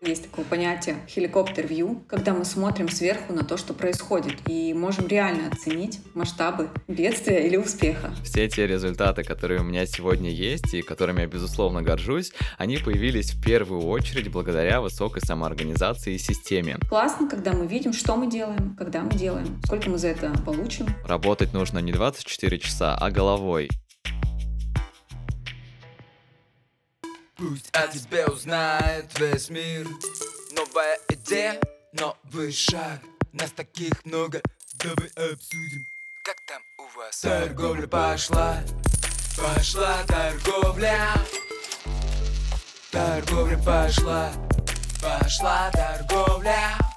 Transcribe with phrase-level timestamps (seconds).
[0.00, 5.48] Есть такое понятие хеликоптер-вью, когда мы смотрим сверху на то, что происходит, и можем реально
[5.48, 8.12] оценить масштабы бедствия или успеха.
[8.22, 13.32] Все те результаты, которые у меня сегодня есть и которыми я, безусловно, горжусь, они появились
[13.32, 16.76] в первую очередь благодаря высокой самоорганизации и системе.
[16.88, 20.86] Классно, когда мы видим, что мы делаем, когда мы делаем, сколько мы за это получим.
[21.04, 23.68] Работать нужно не 24 часа, а головой.
[27.38, 29.86] Пусть о тебе узнает весь мир.
[30.56, 31.60] Новая идея,
[31.92, 33.00] новый шаг.
[33.32, 34.42] Нас таких много,
[34.74, 35.86] давай обсудим.
[36.24, 37.20] Как там у вас?
[37.20, 38.56] Торговля пошла,
[39.36, 40.98] пошла торговля.
[42.90, 44.32] Торговля пошла,
[45.00, 46.87] пошла торговля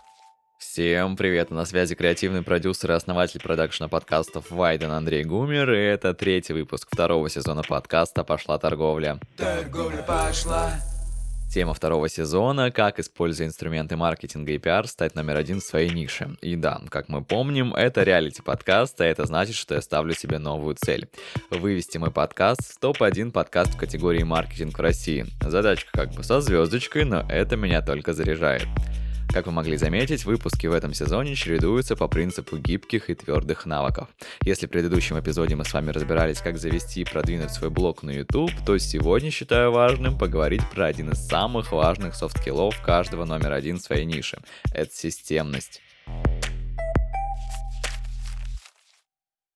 [0.72, 6.14] Всем привет, на связи креативный продюсер и основатель продакшена подкастов Вайден Андрей Гумер, и это
[6.14, 9.20] третий выпуск второго сезона подкаста «Пошла торговля».
[9.36, 10.72] Торговля пошла.
[11.54, 16.38] Тема второго сезона– как, используя инструменты маркетинга и пиар, стать номер один в своей нише.
[16.40, 20.78] И да, как мы помним, это реалити-подкаст, а это значит, что я ставлю себе новую
[20.80, 21.10] цель–
[21.50, 25.26] вывести мой подкаст в топ-1 подкаст в категории маркетинг в России.
[25.46, 28.70] Задачка как бы со звездочкой, но это меня только заряжает.
[29.34, 34.10] Как вы могли заметить, выпуски в этом сезоне чередуются по принципу гибких и твердых навыков.
[34.44, 38.12] Если в предыдущем эпизоде мы с вами разбирались, как завести и продвинуть свой блог на
[38.12, 43.80] YouTube, то сегодня считаю важным поговорить про один из самых важных софт-скиллов каждого номер один
[43.80, 44.40] своей нише.
[44.74, 45.82] Это системность.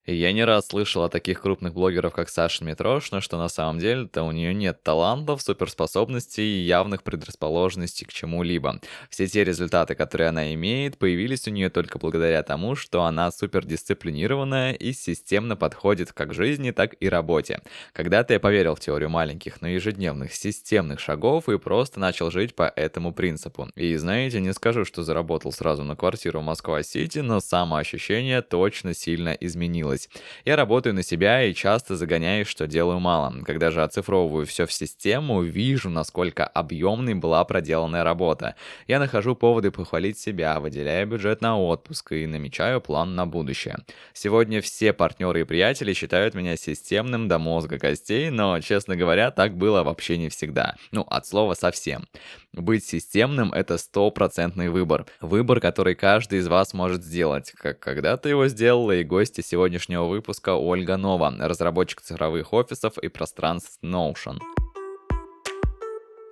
[0.06, 3.80] И я не раз слышал о таких крупных блогеров, как Саша Митрошина, что на самом
[3.80, 8.80] деле-то у нее нет талантов, суперспособностей и явных предрасположенностей к чему-либо.
[9.10, 14.74] Все те результаты, которые она имеет, появились у нее только благодаря тому, что она супердисциплинированная
[14.74, 17.62] и системно подходит как к жизни, так и работе.
[17.94, 22.72] Когда-то я поверил в теорию маленьких, но ежедневных системных шагов и просто начал жить по
[22.76, 23.70] этому принципу.
[23.76, 29.30] И знаете, не скажу, что заработал сразу на квартиру в Москва-Сити, но самоощущение точно сильно
[29.30, 30.10] изменилось получилось.
[30.46, 33.34] Я работаю на себя и часто загоняюсь, что делаю мало.
[33.46, 38.56] Когда же оцифровываю все в систему, вижу, насколько объемной была проделанная работа.
[38.88, 43.78] Я нахожу поводы похвалить себя, выделяю бюджет на отпуск и намечаю план на будущее.
[44.14, 49.56] Сегодня все партнеры и приятели считают меня системным до мозга костей, но, честно говоря, так
[49.58, 50.76] было вообще не всегда.
[50.92, 52.06] Ну, от слова совсем.
[52.54, 55.06] Быть системным— это стопроцентный выбор.
[55.20, 60.56] Выбор, который каждый из вас может сделать, как когда-то его сделала и гости сегодняшнего выпуска
[60.56, 64.40] Ольга Нова, разработчик цифровых офисов и пространств Notion.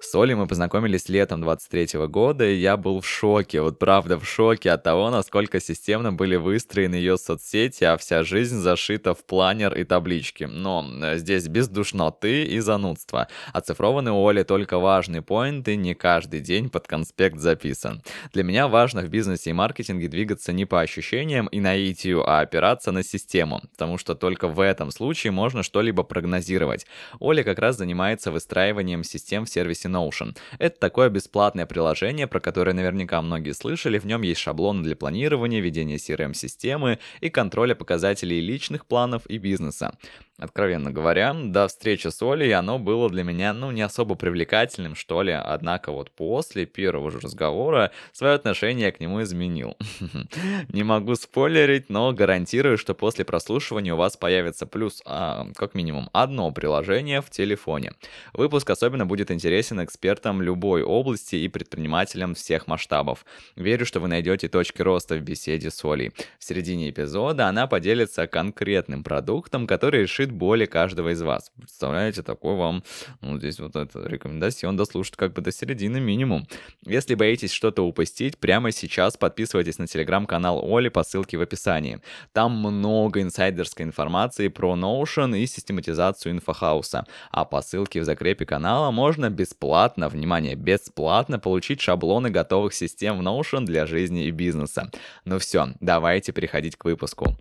[0.04, 4.28] С Олей мы познакомились летом 23 года, и я был в шоке, вот правда в
[4.28, 9.74] шоке от того, насколько системно были выстроены ее соцсети, а вся жизнь зашита в планер
[9.74, 10.44] и таблички.
[10.44, 13.30] Но э, здесь без душноты и занудства.
[13.54, 18.04] Оцифрованы у Оли только важные поинты, не каждый день под конспект записан.
[18.34, 22.92] Для меня важно в бизнесе и маркетинге двигаться не по ощущениям и наитию, а опираться
[22.92, 26.86] на систему, потому что только в этом случае можно что-либо прогнозировать.
[27.20, 30.36] Оля как раз занимается выстраиванием систем в сервисе Notion.
[30.60, 34.00] Это такое бесплатное приложение, про которое наверняка многие слышали.
[34.00, 39.98] В нем есть шаблоны для планирования, ведения CRM-системы и контроля показателей личных планов и бизнеса.
[40.40, 45.22] Откровенно говоря, до встречи с Олей оно было для меня, ну, не особо привлекательным, что
[45.22, 49.78] ли, однако вот после первого же разговора свое отношение к нему изменил.
[50.70, 56.10] Не могу спойлерить, но гарантирую, что после прослушивания у вас появится плюс, а, как минимум,
[56.14, 57.94] одно приложение в телефоне.
[58.34, 63.24] Выпуск особенно будет интересен экспертам любой области и предпринимателям всех масштабов.
[63.56, 66.12] Верю, что вы найдете точки роста в беседе с Олей.
[66.40, 71.52] В середине эпизода она поделится конкретным продуктом, который решит решит боли каждого из вас.
[71.58, 72.84] Представляете, такой вам,
[73.22, 76.48] ну, здесь вот эта рекомендация, он дослушает как бы до середины минимум.
[76.86, 82.00] Если боитесь что-то упустить, прямо сейчас подписывайтесь на телеграм-канал Оли по ссылке в описании.
[82.32, 87.06] Там много инсайдерской информации про Notion и систематизацию инфохауса.
[87.32, 93.22] А по ссылке в закрепе канала можно бесплатно, внимание, бесплатно получить шаблоны готовых систем в
[93.22, 94.90] Notion для жизни и бизнеса.
[95.26, 97.36] Ну все, давайте переходить к выпуску.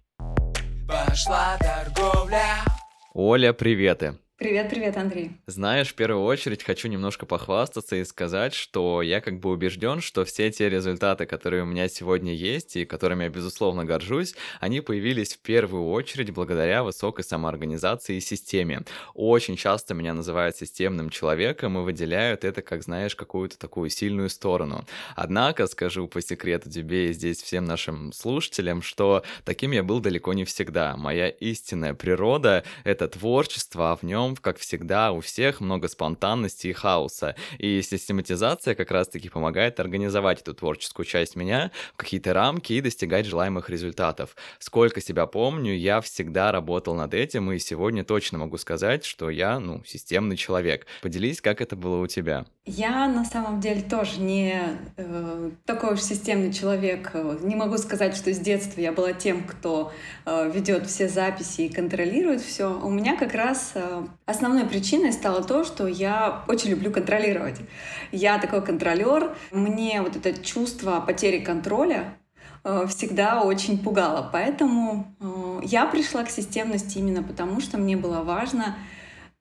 [0.88, 1.71] Пошла торговля.
[3.14, 4.18] Оля, приветы!
[4.42, 5.30] Привет, привет, Андрей.
[5.46, 10.24] Знаешь, в первую очередь хочу немножко похвастаться и сказать, что я как бы убежден, что
[10.24, 15.34] все те результаты, которые у меня сегодня есть и которыми я безусловно горжусь, они появились
[15.34, 18.82] в первую очередь благодаря высокой самоорганизации и системе.
[19.14, 24.84] Очень часто меня называют системным человеком и выделяют это как, знаешь, какую-то такую сильную сторону.
[25.14, 30.32] Однако, скажу по секрету тебе и здесь всем нашим слушателям, что таким я был далеко
[30.32, 30.96] не всегда.
[30.96, 36.72] Моя истинная природа— это творчество, а в нем как всегда, у всех много спонтанности и
[36.72, 37.34] хаоса.
[37.58, 43.26] И систематизация как раз-таки помогает организовать эту творческую часть меня в какие-то рамки и достигать
[43.26, 44.36] желаемых результатов.
[44.58, 49.58] Сколько себя помню, я всегда работал над этим, и сегодня точно могу сказать, что я,
[49.58, 50.86] ну, системный человек.
[51.02, 52.46] Поделись, как это было у тебя.
[52.64, 54.54] Я на самом деле тоже не
[54.96, 57.12] э, такой уж системный человек.
[57.42, 59.92] Не могу сказать, что с детства я была тем, кто
[60.24, 62.78] э, ведет все записи и контролирует все.
[62.80, 67.60] У меня как раз э, основной причиной стало то, что я очень люблю контролировать.
[68.10, 69.36] Я такой контролер.
[69.50, 72.16] Мне вот это чувство потери контроля
[72.64, 74.28] э, всегда очень пугало.
[74.32, 78.76] Поэтому э, я пришла к системности именно потому, что мне было важно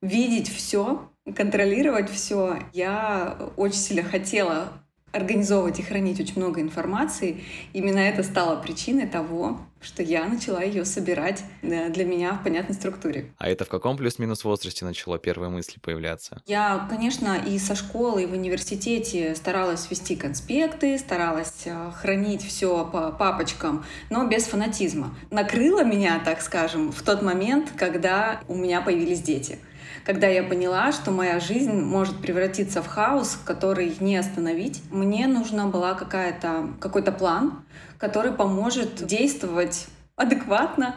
[0.02, 2.58] видеть все, контролировать все.
[2.74, 4.81] Я очень сильно хотела
[5.12, 7.44] организовывать и хранить очень много информации.
[7.74, 13.32] Именно это стало причиной того, что я начала ее собирать для меня в понятной структуре.
[13.38, 16.42] А это в каком плюс-минус возрасте начало первые мысли появляться?
[16.46, 22.86] Я, конечно, и со школы, и в университете старалась вести конспекты, старалась э, хранить все
[22.86, 25.16] по папочкам, но без фанатизма.
[25.32, 29.58] Накрыло меня, так скажем, в тот момент, когда у меня появились дети—
[30.06, 35.68] когда я поняла, что моя жизнь может превратиться в хаос, который не остановить, мне нужна
[35.68, 37.64] была какая-то, какой-то план,
[37.98, 40.96] который поможет действовать адекватно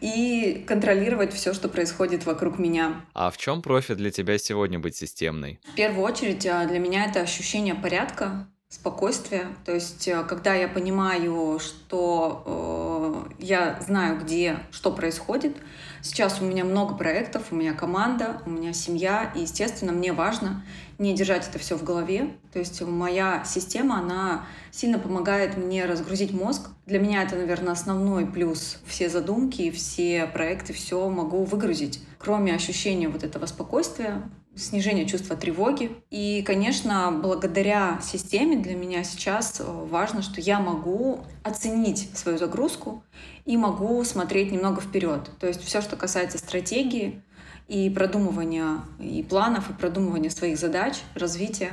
[0.00, 3.00] и контролировать все, что происходит вокруг меня.
[3.14, 5.60] А в чем профит для тебя сегодня быть системной?
[5.72, 9.46] В первую очередь а, для меня это ощущение порядка, спокойствия.
[9.64, 15.56] То есть, а, когда я понимаю, что э, я знаю, где что происходит,
[16.04, 20.62] Сейчас у меня много проектов, у меня команда, у меня семья, и, естественно, мне важно
[20.98, 22.36] не держать это все в голове.
[22.52, 26.68] То есть моя система, она сильно помогает мне разгрузить мозг.
[26.84, 28.80] Для меня это, наверное, основной плюс.
[28.84, 32.04] Все задумки, все проекты, все могу выгрузить.
[32.18, 35.90] Кроме ощущения вот этого спокойствия, снижение чувства тревоги.
[36.10, 43.02] И, конечно, благодаря системе для меня сейчас э, важно, что я могу оценить свою загрузку
[43.44, 45.30] и могу смотреть немного вперед.
[45.40, 47.22] То есть все, что касается стратегии
[47.68, 51.72] и продумывания и планов, и продумывания своих задач, развития,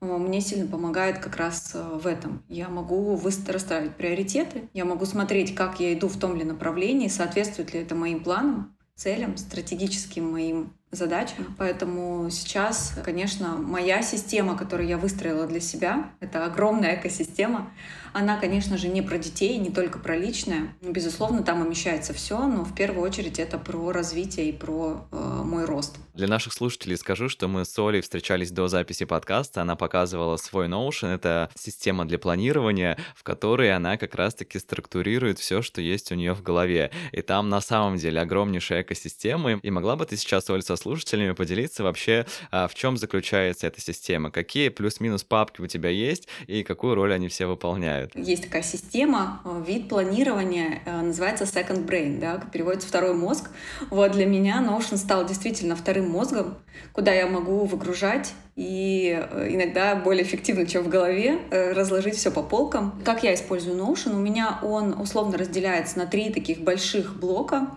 [0.00, 2.42] э, мне сильно помогает как раз э, в этом.
[2.48, 7.72] Я могу расставить приоритеты, я могу смотреть, как я иду в том ли направлении, соответствует
[7.72, 11.54] ли это моим планам, целям, стратегическим моим задачам.
[11.58, 17.70] Поэтому сейчас, конечно, моя система, которую я выстроила для себя, это огромная экосистема,
[18.12, 20.74] она, конечно же, не про детей, не только про личное.
[20.80, 25.64] Безусловно, там умещается все, но в первую очередь это про развитие и про э, мой
[25.64, 25.96] рост.
[26.14, 29.62] Для наших слушателей скажу, что мы с Олей встречались до записи подкаста.
[29.62, 31.14] Она показывала свой Notion.
[31.14, 36.34] Это система для планирования, в которой она как раз-таки структурирует все, что есть у нее
[36.34, 36.90] в голове.
[37.12, 39.52] И там на самом деле огромнейшая экосистема.
[39.52, 43.80] И могла бы ты сейчас, Оль, со слушателями поделиться вообще, а, в чем заключается эта
[43.80, 44.30] система?
[44.30, 48.12] Какие плюс-минус папки у тебя есть и какую роль они все выполняют?
[48.14, 53.50] Есть такая система, э, вид планирования, э, называется second brain, да, переводится второй мозг.
[53.90, 56.58] Вот для меня Notion стал действительно вторым мозгом,
[56.92, 62.42] куда я могу выгружать и э, иногда более эффективно, чем в голове, разложить все по
[62.42, 63.00] полкам.
[63.04, 64.14] Как я использую Notion?
[64.14, 67.68] У меня он условно разделяется на три таких больших блока.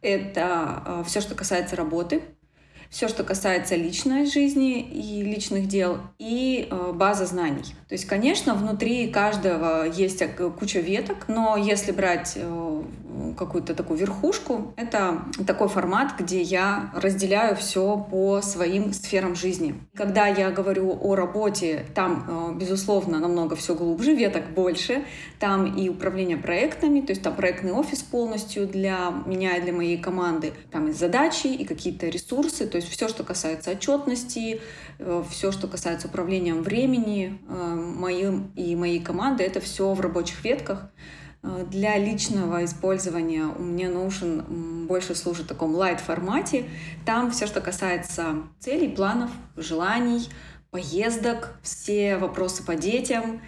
[0.00, 2.22] Это все, что касается работы,
[2.92, 7.74] все, что касается личной жизни и личных дел, и э, база знаний.
[7.88, 10.22] То есть, конечно, внутри каждого есть
[10.58, 12.82] куча веток, но если брать э,
[13.36, 19.74] какую-то такую верхушку, это такой формат, где я разделяю все по своим сферам жизни.
[19.94, 25.04] Когда я говорю о работе, там, э, безусловно, намного все глубже, веток больше.
[25.38, 29.98] Там и управление проектами, то есть там проектный офис полностью для меня и для моей
[29.98, 30.52] команды.
[30.70, 34.60] Там и задачи, и какие-то ресурсы, то есть все, что касается отчетности,
[34.98, 40.44] э, все, что касается управления времени э, моим и моей команды, это все в рабочих
[40.44, 40.90] ветках.
[41.42, 46.64] Э, для личного использования у меня Notion больше служит в таком light формате.
[47.04, 50.28] Там все, что касается целей, планов, желаний,
[50.70, 53.42] поездок, все вопросы по детям,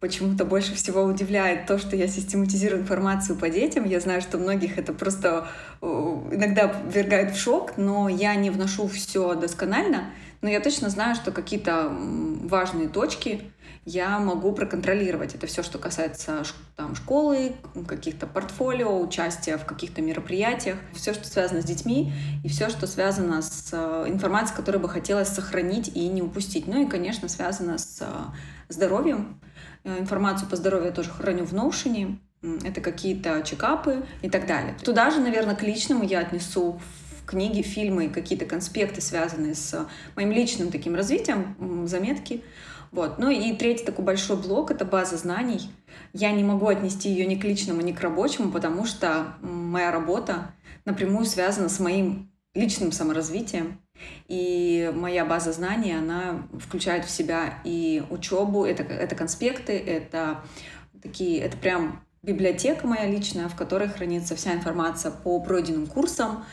[0.00, 3.84] почему-то больше всего удивляет то, что я систематизирую информацию по детям.
[3.84, 5.48] Я знаю, что многих это просто
[5.80, 10.10] э, иногда ввергает в шок, но я не вношу все досконально.
[10.40, 13.42] Но я точно знаю, что какие-то важные точки
[13.84, 15.34] я могу проконтролировать.
[15.34, 16.42] Это все, что касается
[16.76, 17.52] там, школы,
[17.86, 22.12] каких-то портфолио, участия в каких-то мероприятиях, все, что связано с детьми
[22.44, 26.66] и все, что связано с э, информацией, которую бы хотелось сохранить и не упустить.
[26.66, 28.06] Ну и, конечно, связано с э,
[28.68, 29.40] здоровьем.
[29.84, 32.18] Э, информацию по здоровью я тоже храню в Notion.
[32.64, 34.76] Это какие-то чекапы и так далее.
[34.84, 36.80] Туда же, наверное, к личному я отнесу
[37.26, 42.42] книги, фильмы, какие-то конспекты, связанные с моим личным таким развитием, заметки.
[42.90, 43.18] Вот.
[43.18, 45.70] Ну и третий такой большой блок— это база знаний.
[46.12, 50.54] Я не могу отнести ее ни к личному, ни к рабочему, потому что моя работа
[50.84, 53.80] напрямую связана с моим личным саморазвитием.
[54.28, 60.40] И моя база знаний, она включает в себя и учебу, это, это конспекты, это
[61.02, 66.44] такие, это прям библиотека моя личная, в которой хранится вся информация по пройденным курсам,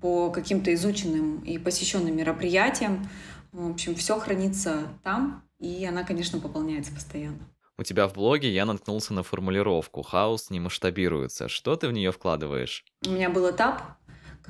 [0.00, 3.08] по каким-то изученным и посещенным мероприятиям.
[3.52, 7.48] В общем, все хранится там, и она, конечно, пополняется постоянно.
[7.80, 11.48] У тебя в блоге я наткнулся на формулировку «хаос не масштабируется».
[11.48, 12.84] Что ты в нее вкладываешь?
[13.06, 13.80] У меня был этап,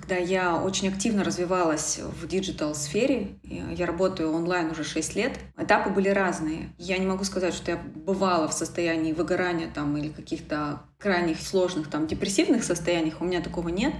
[0.00, 3.38] когда я очень активно развивалась в digital-сфере.
[3.42, 5.38] Я работаю онлайн уже 6 лет.
[5.56, 6.70] Этапы были разные.
[6.78, 11.88] Я не могу сказать, что я бывала в состоянии выгорания там, или каких-то крайних сложных
[11.88, 13.20] там, депрессивных состояниях.
[13.20, 13.92] У меня такого нет.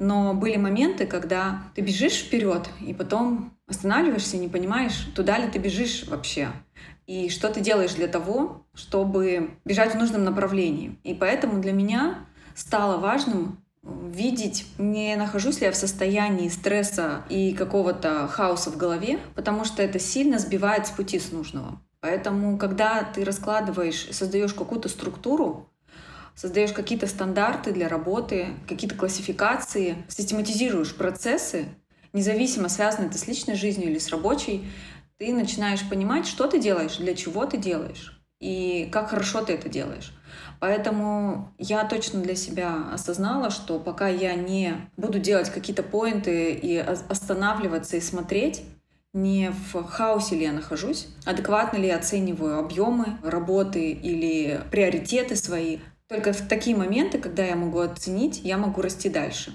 [0.00, 5.48] Но были моменты, когда ты бежишь вперед, и потом останавливаешься и не понимаешь, туда ли
[5.48, 6.48] ты бежишь вообще.
[7.06, 10.98] И что ты делаешь для того, чтобы бежать в нужном направлении.
[11.04, 17.52] И поэтому для меня стало важным видеть, не нахожусь ли я в состоянии стресса и
[17.52, 21.80] какого-то хаоса в голове, потому что это сильно сбивает с пути с нужного.
[22.00, 25.68] Поэтому, когда ты раскладываешь, создаешь какую-то структуру,
[26.34, 31.66] создаешь какие-то стандарты для работы, какие-то классификации, систематизируешь процессы,
[32.12, 34.64] независимо, связано это с личной жизнью или с рабочей,
[35.18, 38.14] ты начинаешь понимать, что ты делаешь, для чего ты делаешь
[38.44, 40.12] и как хорошо ты это делаешь.
[40.64, 46.78] Поэтому я точно для себя осознала, что пока я не буду делать какие-то поинты и
[46.78, 48.62] останавливаться и смотреть,
[49.12, 55.80] не в хаосе ли я нахожусь, адекватно ли я оцениваю объемы работы или приоритеты свои.
[56.08, 59.52] Только в такие моменты, когда я могу оценить, я могу расти дальше.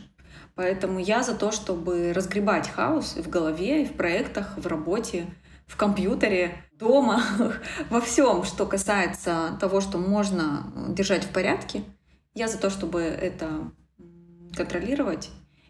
[0.53, 5.25] Поэтому я за то, чтобы разгребать хаос и в голове, и в проектах, в работе,
[5.69, 7.23] в компьютере, дома,
[7.89, 11.83] во всем, что касается того, что можно держать в порядке.
[12.33, 13.71] Я за то, чтобы это
[14.55, 15.29] контролировать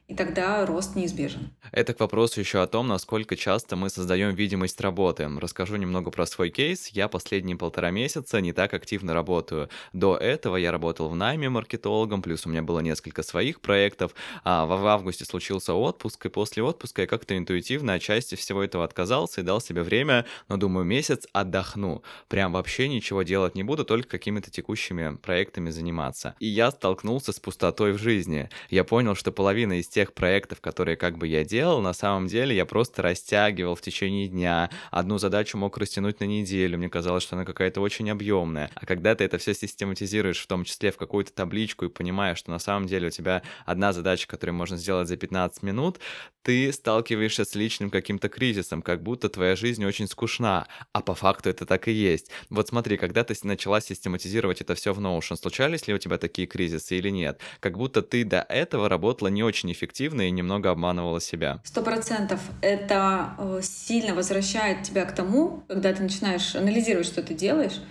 [0.09, 1.51] и тогда рост неизбежен.
[1.71, 5.29] Это к вопросу еще о том, насколько часто мы создаем видимость работы.
[5.37, 6.87] Расскажу немного про свой кейс.
[6.87, 9.69] Я последние полтора месяца не так активно работаю.
[9.93, 14.15] До этого я работал в найме маркетологом, плюс у меня было несколько своих проектов.
[14.43, 19.41] А в августе случился отпуск, и после отпуска я как-то интуитивно отчасти всего этого отказался
[19.41, 22.01] и дал себе время, но думаю, месяц отдохну.
[22.29, 26.35] Прям вообще ничего делать не буду, только какими-то текущими проектами заниматься.
[26.39, 28.49] И я столкнулся с пустотой в жизни.
[28.71, 32.27] Я понял, что половина из тех тех проектов, которые как бы я делал, на самом
[32.27, 34.69] деле я просто растягивал в течение дня.
[34.91, 38.71] Одну задачу мог растянуть на неделю, мне казалось, что она какая-то очень объемная.
[38.75, 42.49] А когда ты это все систематизируешь, в том числе в какую-то табличку, и понимаешь, что
[42.49, 45.99] на самом деле у тебя одна задача, которую можно сделать за 15 минут,
[46.43, 51.49] ты сталкиваешься с личным каким-то кризисом, как будто твоя жизнь очень скучна, а по факту
[51.49, 52.31] это так и есть.
[52.49, 56.47] Вот смотри, когда ты начала систематизировать это все в Notion, случались ли у тебя такие
[56.47, 57.41] кризисы или нет?
[57.59, 61.59] Как будто ты до этого работала не очень эффективно, эффективно и немного обманывала себя.
[61.63, 62.39] Сто процентов.
[62.61, 67.81] Это э, сильно возвращает тебя к тому, когда ты начинаешь анализировать, что ты делаешь,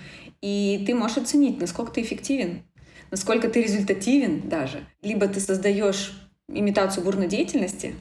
[0.41, 2.63] и ты можешь оценить, насколько ты эффективен,
[3.11, 4.87] насколько ты результативен даже.
[5.03, 6.13] Либо ты создаешь
[6.49, 7.95] имитацию бурной деятельности,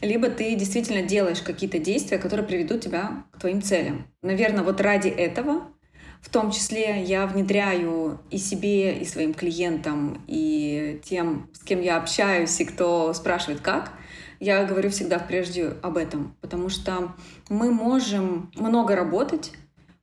[0.00, 4.06] либо ты действительно делаешь какие-то действия, которые приведут тебя к твоим целям.
[4.22, 5.68] Наверное, вот ради этого
[6.22, 11.98] в том числе я внедряю и себе, и своим клиентам, и тем, с кем я
[11.98, 13.92] общаюсь, и кто спрашивает, как,
[14.40, 17.12] я говорю всегда прежде об этом, потому что
[17.48, 19.52] мы можем много работать,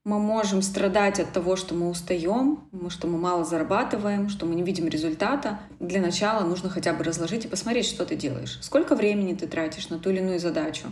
[0.05, 4.63] мы можем страдать от того, что мы устаем, что мы мало зарабатываем, что мы не
[4.63, 5.59] видим результата.
[5.79, 8.57] Для начала нужно хотя бы разложить и посмотреть, что ты делаешь.
[8.61, 10.87] Сколько времени ты тратишь на ту или иную задачу.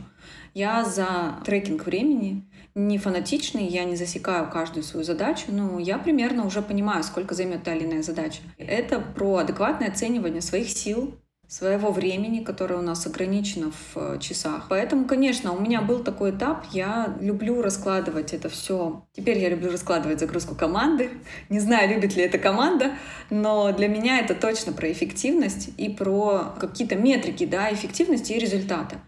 [0.54, 6.46] Я за трекинг времени не фанатичный, я не засекаю каждую свою задачу, но я примерно
[6.46, 8.42] уже понимаю, сколько займет та или иная задача.
[8.60, 11.16] Это про адекватное оценивание своих сил,
[11.48, 14.68] своего времени, которое у нас ограничено в э, часах.
[14.70, 16.66] Поэтому, конечно, у меня был такой этап.
[16.72, 19.08] Я люблю раскладывать это все.
[19.14, 21.10] Теперь я люблю раскладывать загрузку команды.
[21.50, 22.92] Не знаю, любит ли эта команда,
[23.30, 29.00] но для меня это точно про эффективность и про какие-то метрики да, эффективности и результата.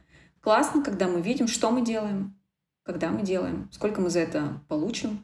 [0.41, 2.38] Классно, когда мы видим, что мы делаем,
[2.89, 5.23] когда мы делаем, сколько мы за это получим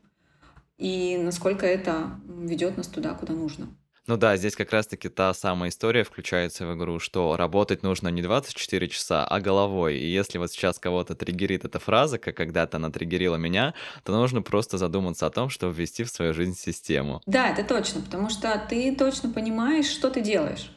[0.78, 3.68] и насколько это ведет нас туда, куда нужно.
[4.06, 8.22] Ну да, здесь как раз-таки та самая история включается в игру, что работать нужно не
[8.22, 9.98] 24 часа, а головой.
[9.98, 14.44] И если вот сейчас кого-то триггерит эта фраза, как когда-то она триггерила меня, то нужно
[14.44, 17.24] просто задуматься о том, что ввести в свою жизнь систему.
[17.26, 20.70] Да, это точно, потому что ты точно понимаешь, что ты делаешь.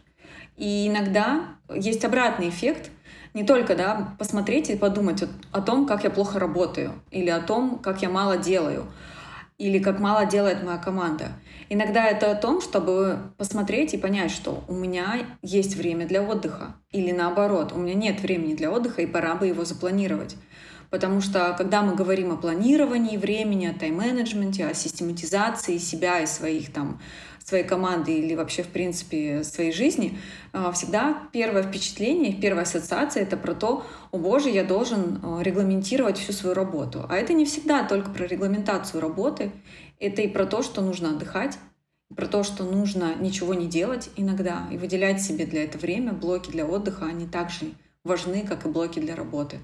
[0.57, 2.90] И иногда есть обратный эффект—
[3.35, 7.78] не только да, посмотреть и подумать о, том, как я плохо работаю, или о том,
[7.78, 8.87] как я мало делаю,
[9.58, 11.32] или как мало делает моя команда.
[11.68, 16.76] Иногда это о том, чтобы посмотреть и понять, что у меня есть время для отдыха.
[16.92, 20.37] Или наоборот, у меня нет времени для отдыха, и пора бы его запланировать.
[20.90, 26.73] Потому что когда мы говорим о планировании времени, о тайм-менеджменте, о систематизации себя и своих
[26.73, 27.00] там
[27.48, 30.18] своей команды или вообще, в принципе, своей жизни,
[30.52, 36.18] а, всегда первое впечатление, первая ассоциация— это про то, о боже, я должен а, регламентировать
[36.18, 37.06] всю свою работу.
[37.08, 39.50] А это не всегда только про регламентацию работы,
[39.98, 41.58] это и про то, что нужно отдыхать,
[42.14, 46.12] про то, что нужно ничего не делать иногда и выделять себе для этого время.
[46.12, 47.72] Блоки для отдыха, они также
[48.04, 49.58] важны, как и блоки для работы.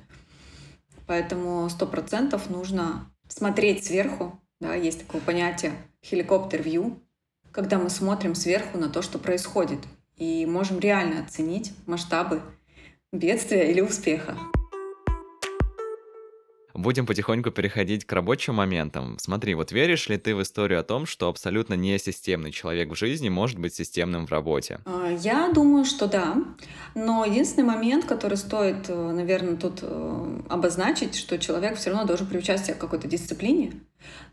[1.07, 4.41] Поэтому сто процентов нужно смотреть сверху.
[4.59, 5.73] Да, есть такое понятие
[6.03, 6.99] хеликоптер-вью,
[7.55, 9.79] когда мы смотрим сверху на то, что происходит,
[10.17, 12.43] и можем реально оценить масштабы
[13.13, 14.37] бедствия или успеха.
[16.75, 19.17] Будем потихоньку переходить к рабочим моментам.
[19.21, 22.97] Смотри, вот веришь ли ты в историю о том, что абсолютно не системный человек в
[22.97, 24.81] жизни может быть системным в работе?
[24.85, 26.37] А, я думаю, что да.
[26.97, 32.27] Но единственный момент, который стоит, э, наверное, тут э, обозначить, что человек все равно должен
[32.27, 33.73] приучать к какой-то дисциплине.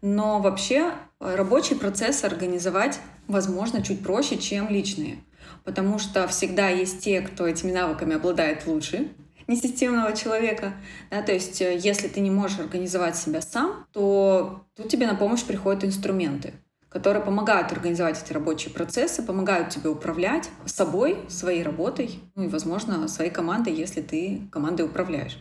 [0.02, 5.18] Но вообще э, рабочий процесс организовать, возможно, чуть проще, чем личные.
[5.64, 9.10] Потому что всегда есть те, кто этими навыками обладает лучше,
[9.52, 10.74] несистемного человека.
[11.10, 15.16] Да, то есть, э, если ты не можешь организовать себя сам, то тут тебе на
[15.16, 16.54] помощь приходят инструменты
[16.92, 23.08] которые помогают организовать эти рабочие процессы, помогают тебе управлять собой, своей работой, ну и, возможно,
[23.08, 25.38] своей командой, если ты командой управляешь.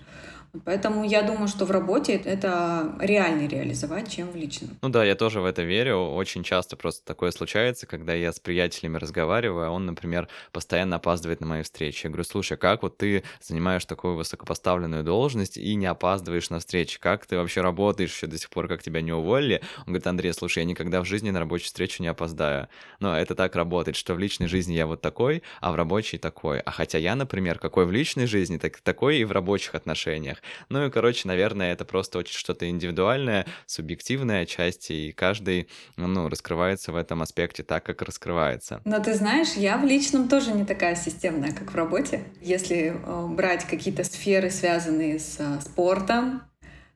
[0.64, 4.70] Поэтому я думаю, что в работе это реальнее реализовать, чем в личном.
[4.82, 5.98] Ну да, я тоже в это верю.
[5.98, 11.40] Очень часто просто такое случается, когда я с приятелями разговариваю, а он, например, постоянно опаздывает
[11.40, 12.06] на мои встречи.
[12.06, 16.58] Я говорю, слушай, а как вот ты занимаешь такую высокопоставленную должность и не опаздываешь на
[16.58, 16.98] встречи?
[16.98, 19.62] Как ты вообще работаешь еще до сих пор, как тебя не уволили?
[19.78, 22.68] Он говорит, Андрей, слушай, я никогда в жизни на рабочую встречу не опоздаю.
[22.98, 26.60] Но это так работает, что в личной жизни я вот такой, а в рабочей такой.
[26.60, 30.39] А хотя я, например, какой в личной жизни, так такой и в рабочих отношениях.
[30.68, 36.92] Ну и, короче, наверное, это просто очень что-то индивидуальное, субъективное часть, и каждый, ну, раскрывается
[36.92, 38.80] в этом аспекте так, как раскрывается.
[38.84, 42.24] Но ты знаешь, я в личном тоже не такая системная, как в работе.
[42.40, 46.42] Если э, брать какие-то сферы, связанные с э, спортом,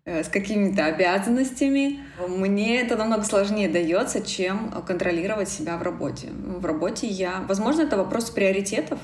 [0.04, 6.28] э, с какими-то обязанностями, мне это намного сложнее дается, чем контролировать себя в работе.
[6.30, 7.44] В работе я...
[7.48, 8.98] Возможно, это вопрос приоритетов,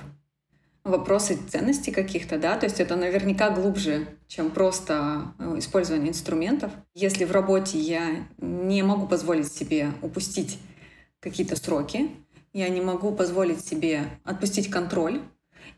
[0.85, 6.73] вопросы ценностей каких-то, да, то есть это наверняка глубже, чем просто э, использование инструментов.
[6.95, 10.59] Если в работе я не могу позволить себе упустить
[11.21, 12.11] какие-то сроки,
[12.53, 15.21] я не могу позволить себе отпустить контроль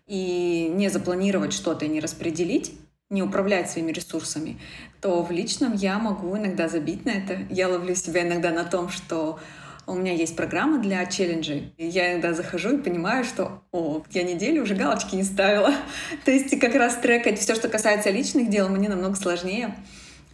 [0.06, 2.72] и не запланировать что-то и не распределить,
[3.10, 4.58] не управлять своими ресурсами,
[5.00, 7.40] то в личном я могу иногда забить на это.
[7.50, 9.38] Я ловлю себя иногда на том, что
[9.86, 11.72] у меня есть программа для челленджей.
[11.76, 15.72] И я иногда захожу и понимаю, что, о, я неделю уже галочки не ставила.
[16.24, 19.74] То есть как раз трекать все, что касается личных дел, мне намного сложнее.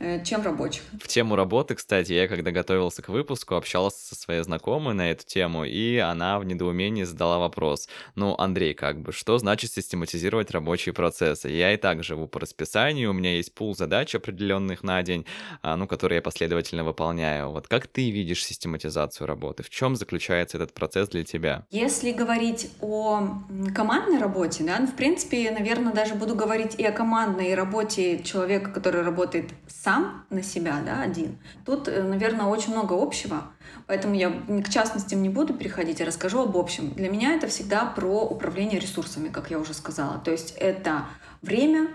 [0.01, 0.83] Э, чем рабочих.
[1.01, 5.27] В тему работы, кстати, я когда готовился к выпуску, общался со своей знакомой на эту
[5.27, 7.89] тему, и она в недоумении задала вопрос.
[8.15, 11.49] Ну, Андрей, как бы, что значит систематизировать рабочие процессы?
[11.49, 15.27] Я и так живу по расписанию, у меня есть пул задач определенных на день,
[15.63, 17.51] а, ну, которые я последовательно выполняю.
[17.51, 19.65] Вот как ты видишь систематизацию работы?
[19.65, 21.65] В чем заключается этот процесс для тебя?
[21.71, 23.43] Если говорить о
[23.75, 28.71] командной работе, да, ну, в принципе, наверное, даже буду говорить и о командной работе человека,
[28.71, 31.39] который работает с сам на себя, да, один.
[31.65, 33.45] Тут, э, наверное, очень много общего,
[33.87, 36.91] поэтому я к частностям не буду переходить, я расскажу об общем.
[36.91, 40.19] Для меня это всегда про управление ресурсами, как я уже сказала.
[40.19, 41.07] То есть это
[41.41, 41.89] время,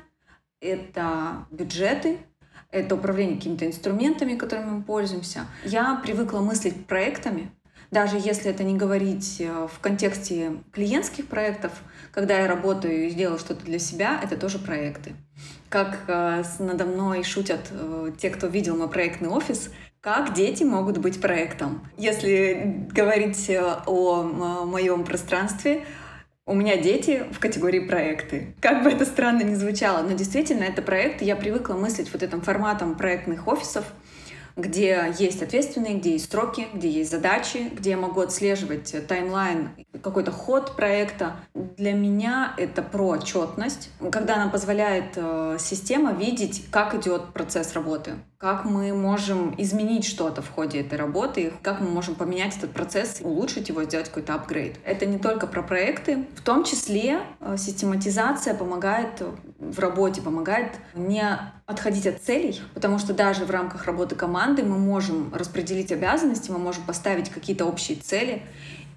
[0.60, 2.18] это бюджеты,
[2.72, 5.46] это управление какими-то инструментами, которыми мы пользуемся.
[5.64, 7.52] Я привыкла мыслить проектами,
[7.94, 11.72] даже если это не говорить э, в контексте клиентских проектов,
[12.12, 15.14] когда я работаю и сделаю что-то для себя, это тоже проекты.
[15.70, 20.98] Как э, надо мной шутят э, те, кто видел мой проектный офис, как дети могут
[20.98, 21.88] быть проектом.
[21.98, 23.50] Если говорить
[23.86, 25.86] о моем пространстве,
[26.46, 28.54] у меня дети в категории проекты.
[28.60, 31.22] Как бы это странно ни звучало, но действительно это проект.
[31.22, 33.86] Я привыкла мыслить вот этим форматом проектных офисов—
[34.56, 39.70] где есть ответственные, где есть сроки, где есть задачи, где я могу отслеживать таймлайн,
[40.02, 41.38] какой-то ход проекта.
[41.54, 48.14] Для меня это про отчетность, когда нам позволяет э, система видеть, как идет процесс работы,
[48.44, 53.22] как мы можем изменить что-то в ходе этой работы, как мы можем поменять этот процесс,
[53.22, 54.80] улучшить его, сделать какой-то апгрейд.
[54.84, 59.24] Это не только про проекты, в том числе э, систематизация помогает
[59.60, 61.24] в работе, помогает не
[61.66, 66.58] отходить от целей, потому что даже в рамках работы команды мы можем распределить обязанности, мы
[66.60, 68.42] можем поставить какие-то общие цели,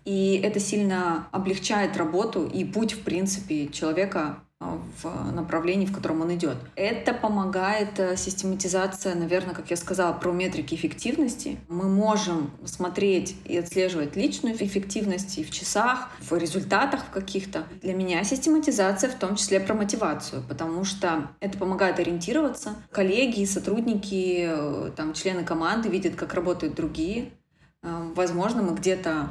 [0.05, 6.35] и это сильно облегчает работу и путь, в принципе, человека в направлении, в котором он
[6.35, 6.57] идет.
[6.77, 11.59] Это помогает э, систематизация, наверное, как я сказала, про метрики эффективности.
[11.69, 17.65] Мы можем смотреть и отслеживать личную эффективность и в часах, в результатах в каких-то.
[17.83, 22.77] Для меня систематизация в том числе про мотивацию, потому что это помогает ориентироваться.
[22.91, 27.33] Коллеги, сотрудники, э, там, члены команды видят, как работают другие.
[27.83, 29.29] Э, возможно, мы где-то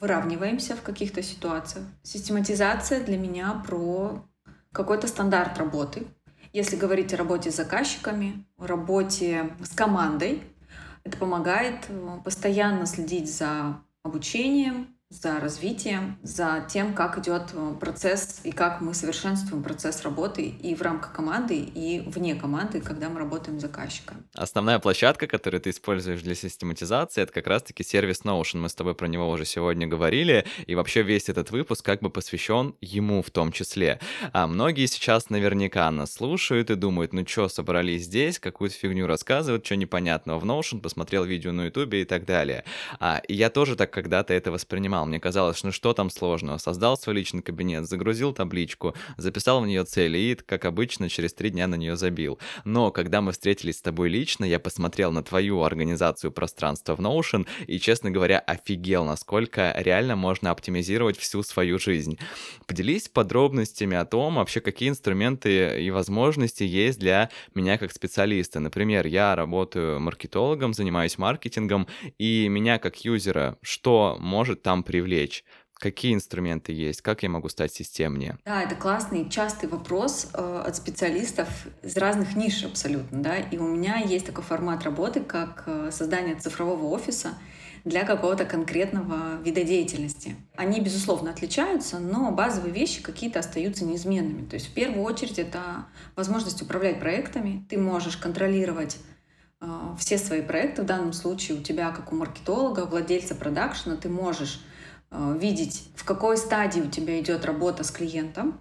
[0.00, 1.84] выравниваемся в каких-то ситуациях.
[2.02, 4.24] Систематизация для меня про
[4.72, 6.06] какой-то стандарт работы.
[6.52, 10.42] Если говорить о работе с заказчиками, о работе с командой,
[11.04, 18.40] это помогает э, постоянно следить за обучением, за развитием, за тем, как идет э, процесс
[18.44, 23.18] и как мы совершенствуем процесс работы и в рамках команды, и вне команды, когда мы
[23.18, 24.24] работаем с заказчиком.
[24.34, 28.58] Основная площадка, которую ты используешь для систематизации, это как раз-таки сервис Notion.
[28.58, 32.08] Мы с тобой про него уже сегодня говорили, и вообще весь этот выпуск как бы
[32.08, 34.00] посвящен ему в том числе.
[34.32, 39.66] А многие сейчас наверняка нас слушают и думают, ну что, собрались здесь, какую-то фигню рассказывают,
[39.66, 42.64] что непонятного в Notion, посмотрел видео на YouTube и так далее.
[42.98, 45.06] А, и я тоже так когда-то это воспринимал знал.
[45.06, 46.58] Мне казалось, ну что там сложного?
[46.58, 51.50] Создал свой личный кабинет, загрузил табличку, записал в нее цели и, как обычно, через три
[51.50, 52.38] дня на нее забил.
[52.64, 57.46] Но когда мы встретились с тобой лично, я посмотрел на твою организацию пространства в Notion
[57.66, 62.18] и, честно говоря, офигел, насколько реально можно оптимизировать всю свою жизнь.
[62.66, 68.60] Поделись подробностями о том, вообще какие инструменты и возможности есть для меня как специалиста.
[68.60, 71.86] Например, я работаю маркетологом, занимаюсь маркетингом,
[72.18, 75.42] и меня как юзера, что может там привлечь?
[75.74, 77.00] Какие инструменты есть?
[77.02, 78.38] Как я могу стать системнее?
[78.44, 81.48] Да, это классный, частый вопрос э, от специалистов
[81.82, 83.36] из разных ниш абсолютно, да.
[83.38, 87.30] И у меня есть такой формат работы, как э, создание цифрового офиса
[87.84, 90.36] для какого-то конкретного вида деятельности.
[90.54, 94.46] Они, безусловно, отличаются, но базовые вещи какие-то остаются неизменными.
[94.46, 97.64] То есть в первую очередь это возможность управлять проектами.
[97.68, 98.98] Ты можешь контролировать
[99.60, 99.66] э,
[99.98, 100.82] все свои проекты.
[100.82, 104.60] В данном случае у тебя, как у маркетолога, владельца продакшена, ты можешь
[105.12, 108.60] видеть, в какой стадии у тебя идет работа с клиентом.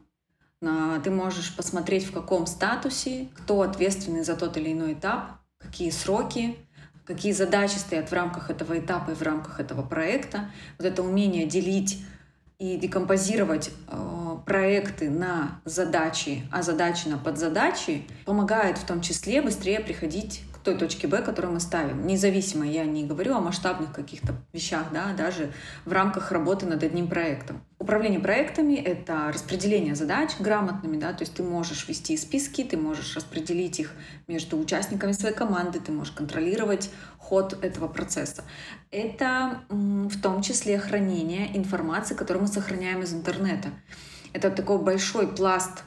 [0.59, 6.57] Ты можешь посмотреть, в каком статусе, кто ответственный за тот или иной этап, какие сроки,
[7.05, 10.51] какие задачи стоят в рамках этого этапа и в рамках этого проекта.
[10.77, 12.03] Вот это умение делить
[12.59, 19.79] и декомпозировать э, проекты на задачи, а задачи на подзадачи помогает в том числе быстрее
[19.79, 22.05] приходить той точки Б, которую мы ставим.
[22.05, 25.51] Независимо, я не говорю о масштабных каких-то вещах, да, даже
[25.85, 27.63] в рамках работы над одним проектом.
[27.79, 33.15] Управление проектами— это распределение задач грамотными, да, то есть ты можешь вести списки, ты можешь
[33.15, 33.91] распределить их
[34.27, 38.43] между участниками своей команды, ты можешь контролировать ход этого процесса.
[38.91, 43.69] Это в том числе хранение информации, которую мы сохраняем из интернета.
[44.33, 45.83] Это такой большой пласт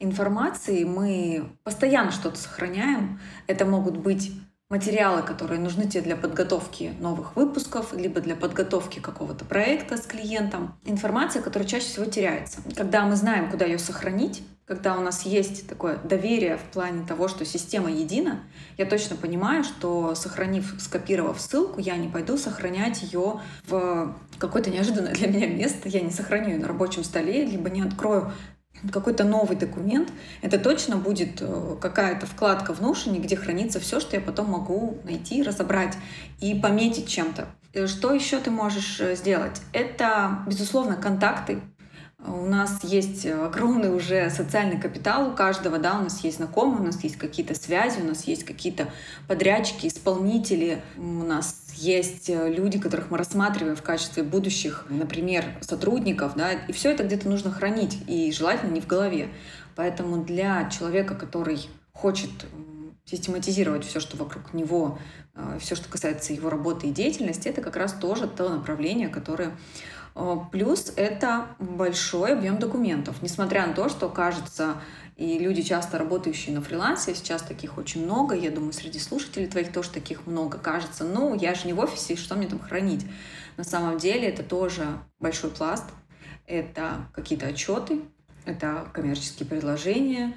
[0.00, 3.20] информации мы постоянно что-то сохраняем.
[3.46, 4.32] Это могут быть
[4.70, 10.74] материалы, которые нужны тебе для подготовки новых выпусков, либо для подготовки какого-то проекта с клиентом.
[10.84, 12.60] Информация, которая чаще всего теряется.
[12.76, 17.26] Когда мы знаем, куда ее сохранить, когда у нас есть такое доверие в плане того,
[17.26, 18.38] что система едина,
[18.78, 25.12] я точно понимаю, что сохранив, скопировав ссылку, я не пойду сохранять ее в какое-то неожиданное
[25.12, 28.32] для меня место, я не сохраню ее на рабочем столе, либо не открою
[28.90, 30.10] какой-то новый документ,
[30.42, 34.98] это точно будет э, какая-то вкладка в Notion, где хранится все, что я потом могу
[35.04, 35.96] найти, разобрать
[36.40, 37.48] и пометить чем-то.
[37.72, 39.60] Э, что еще ты можешь э, сделать?
[39.72, 41.60] Это, безусловно, контакты,
[42.26, 46.84] у нас есть огромный уже социальный капитал у каждого, да, у нас есть знакомые, у
[46.84, 48.88] нас есть какие-то связи, у нас есть какие-то
[49.26, 56.34] подрядчики, исполнители, у нас есть э, люди, которых мы рассматриваем в качестве будущих, например, сотрудников,
[56.36, 59.28] да, и все это где-то нужно хранить, и желательно не в голове.
[59.74, 62.30] Поэтому для человека, который хочет
[63.06, 64.98] систематизировать все, что вокруг него,
[65.34, 69.52] э, все, что касается его работы и деятельности, это как раз тоже то направление, которое
[69.52, 69.56] Э,
[70.50, 73.22] плюс это большой объем документов.
[73.22, 74.76] Несмотря на то, что кажется,
[75.16, 79.72] и люди, часто работающие на фрилансе, сейчас таких очень много, я думаю, среди слушателей твоих
[79.72, 83.06] тоже таких много, кажется, ну, я же не в офисе, что мне там хранить?
[83.56, 84.86] На самом деле это тоже
[85.18, 85.84] большой пласт,
[86.46, 88.00] это какие-то отчеты,
[88.46, 90.34] это коммерческие предложения,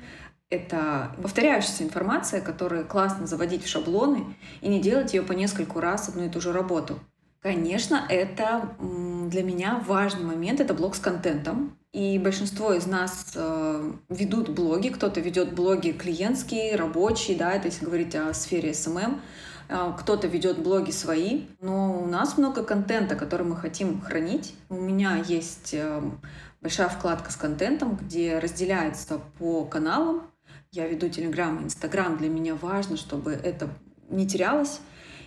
[0.50, 6.10] это повторяющаяся информация, которую классно заводить в шаблоны и не делать ее по нескольку раз
[6.10, 7.00] одну и ту же работу.
[7.44, 11.78] Конечно, это для меня важный момент, это блог с контентом.
[11.92, 17.86] И большинство из нас э, ведут блоги, кто-то ведет блоги клиентские, рабочие, да, это если
[17.86, 19.20] говорить о сфере SMM,
[19.68, 24.56] э, кто-то ведет блоги свои, но у нас много контента, который мы хотим хранить.
[24.70, 26.02] У меня есть э,
[26.62, 30.32] большая вкладка с контентом, где разделяется по каналам.
[30.72, 32.18] Я веду Телеграм и Инстаграм.
[32.18, 33.70] Для меня важно, чтобы это
[34.10, 34.80] не терялось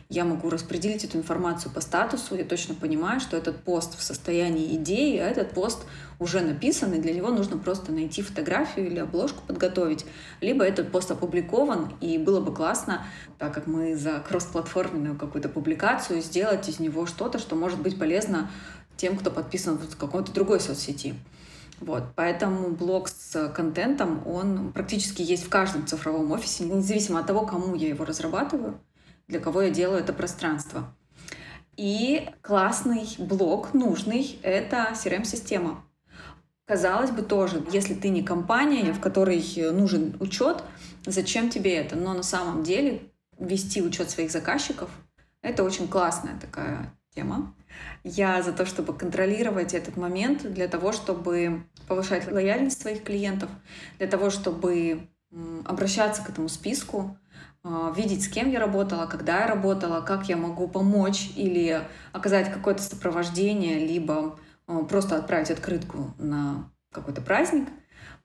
[0.09, 4.77] я могу распределить эту информацию по статусу, я точно понимаю, что этот пост в состоянии
[4.77, 5.85] идеи, а этот пост
[6.21, 10.07] уже написан, и для него нужно просто найти фотографию или обложку подготовить.
[10.41, 13.05] Либо этот пост опубликован, и было бы классно,
[13.39, 18.51] так как мы за кроссплатформенную какую-то публикацию, сделать из него что-то, что может быть полезно
[18.97, 21.15] тем, кто подписан в какой-то другой соцсети.
[21.81, 27.45] Вот, поэтому блог с контентом, он практически есть в каждом цифровом офисе, независимо от того,
[27.45, 28.79] кому я его разрабатываю
[29.29, 30.95] для кого я делаю это пространство.
[31.77, 35.85] И классный блок, нужный, это CRM-система.
[36.67, 40.65] Казалось бы, тоже, если ты не компания, в которой нужен учет,
[41.05, 41.97] зачем тебе это?
[41.97, 44.91] Но на самом деле вести учет своих заказчиков—
[45.43, 47.55] это очень классная такая тема.
[48.03, 53.51] Я за то, чтобы контролировать этот момент, для того, чтобы повышать лояльность своих клиентов,
[53.99, 55.09] для того, чтобы
[55.65, 57.19] обращаться к этому списку,
[57.95, 62.83] видеть, с кем я работала, когда я работала, как я могу помочь или оказать какое-то
[62.83, 67.69] сопровождение, либо а, просто отправить открытку на какой-то праздник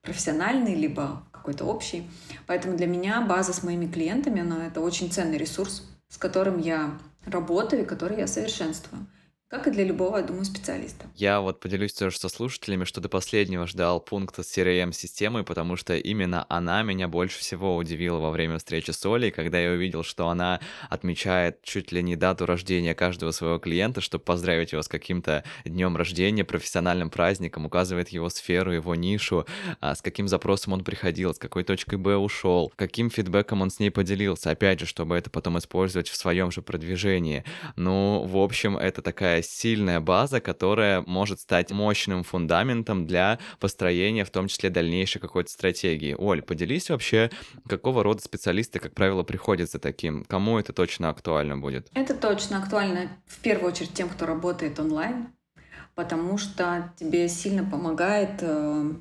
[0.02, 2.10] профессиональный, либо какой-то общий.
[2.48, 6.98] Поэтому для меня база с моими клиентами, она это очень ценный ресурс, с которым я
[7.26, 9.08] работаю и который я совершенствую
[9.52, 11.08] как и для любого, я думаю, специалиста.
[11.18, 15.94] Я вот поделюсь тоже со слушателями, что до последнего ждал пункта с CRM-системой, потому что
[15.98, 20.30] именно она меня больше всего удивила во время встречи с Олей, когда я увидел, что
[20.30, 25.44] она отмечает чуть ли не дату рождения каждого своего клиента, чтобы поздравить его с каким-то
[25.66, 29.46] днем рождения, профессиональным праздником, указывает его сферу, его нишу,
[29.82, 33.80] а, с каким запросом он приходил, с какой точкой Б ушел, каким фидбэком он с
[33.80, 37.44] ней поделился, опять же, чтобы это потом использовать в своем же продвижении.
[37.76, 44.30] Ну, в общем, это такая сильная база, которая может стать мощным фундаментом для построения, в
[44.30, 46.16] том числе дальнейшей какой-то стратегии.
[46.18, 47.30] Оль, поделись вообще,
[47.68, 50.26] какого рода специалисты, как правило, приходят за таким?
[50.26, 51.90] Кому это точно актуально будет?
[51.94, 55.28] Это точно актуально в первую очередь тем, кто работает онлайн,
[55.96, 58.94] потому что тебе сильно помогает э,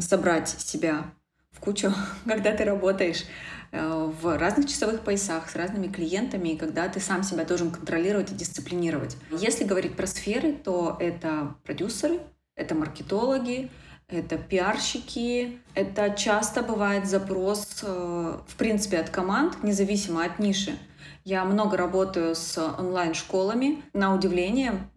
[0.00, 1.12] собрать себя
[1.58, 1.92] кучу,
[2.26, 3.24] когда ты работаешь
[3.70, 8.32] Э, в разных часовых поясах с разными клиентами, и когда ты сам себя должен контролировать
[8.32, 9.16] и дисциплинировать.
[9.30, 12.20] Если говорить про сферы, то это продюсеры,
[12.56, 13.70] это маркетологи,
[14.08, 15.60] это пиарщики.
[15.74, 20.78] Это часто бывает запрос, э, в принципе, от команд, независимо от ниши.
[21.24, 23.82] Я много работаю с онлайн-школами.
[23.92, 24.88] На удивление,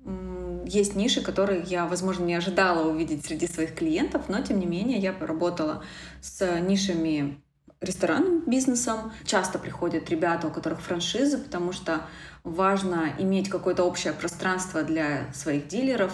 [0.65, 4.97] есть ниши, которые я, возможно, не ожидала увидеть среди своих клиентов, но, тем не менее,
[4.99, 5.83] я поработала
[6.21, 7.41] с нишами
[7.81, 9.11] ресторанным бизнесом.
[9.25, 12.01] Часто приходят ребята, у которых франшизы, потому что
[12.43, 16.13] важно иметь какое-то общее пространство для своих дилеров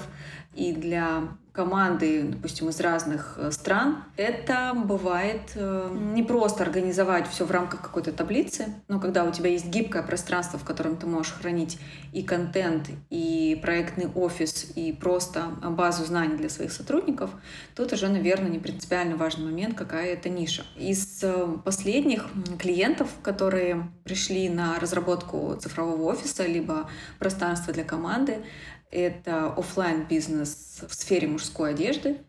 [0.55, 1.23] и для
[1.57, 7.81] команды, допустим, из разных э, стран, это бывает э, не просто организовать все в рамках
[7.81, 11.79] какой-то таблицы, но когда у тебя есть гибкое пространство, в котором ты можешь хранить
[12.13, 17.31] и контент, и проектный офис, и просто базу знаний для своих сотрудников,
[17.75, 20.63] тут уже, наверное, не принципиально важный момент, какая это ниша.
[20.77, 22.27] Из э, последних
[22.59, 28.43] клиентов, которые пришли на разработку цифрового офиса, либо пространства для команды,
[28.91, 32.19] это офлайн бизнес в сфере мужской одежды.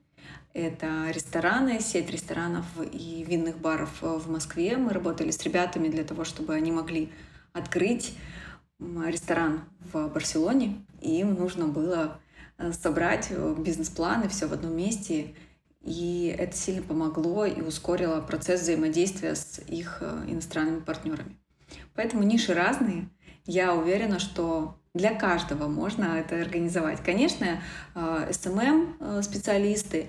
[0.54, 4.76] Это рестораны, сеть ресторанов и винных баров в Москве.
[4.76, 7.12] Мы работали с ребятами для того, чтобы они могли
[7.52, 8.14] открыть
[8.80, 10.84] ресторан в Барселоне.
[11.00, 12.20] И им нужно было
[12.58, 15.34] э, собрать э, бизнес-план и все в одном месте.
[15.82, 21.38] И это сильно помогло и ускорило процесс взаимодействия с их э, иностранными партнерами.
[21.94, 23.08] Поэтому ниши разные.
[23.44, 27.02] Я уверена, что для каждого можно это организовать.
[27.02, 27.60] Конечно,
[27.94, 30.08] SMM-специалисты, э,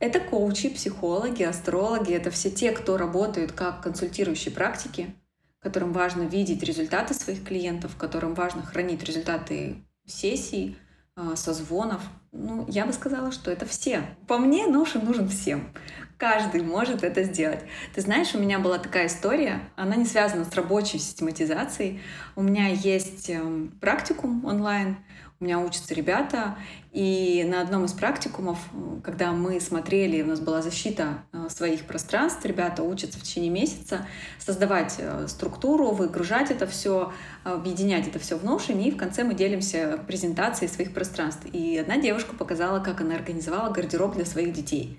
[0.00, 5.14] это коучи, психологи, астрологи, это все те, кто работают как консультирующие практики,
[5.60, 10.76] которым важно видеть результаты своих клиентов, которым важно хранить результаты сессий,
[11.16, 12.00] э, созвонов.
[12.30, 14.02] Ну, я бы сказала, что это все.
[14.28, 15.72] По мне, Notion нужен всем.
[16.18, 17.60] Каждый может это сделать.
[17.94, 22.00] Ты знаешь, у меня была такая история, она не связана с рабочей систематизацией.
[22.34, 24.96] У меня есть эм, практикум онлайн,
[25.38, 26.58] у меня учатся ребята,
[26.98, 28.58] И на одном из практикумов,
[29.04, 34.04] когда мы смотрели, у нас была защита э, своих пространств, ребята учатся в течение месяца
[34.40, 37.12] создавать э, структуру, выгружать это все,
[37.44, 41.46] объединять это все в Notion, и в конце мы делимся презентацией своих пространств.
[41.52, 44.98] И одна девушка показала, как она организовала гардероб для своих детей.